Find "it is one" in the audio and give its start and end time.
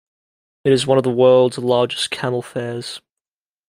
0.63-0.97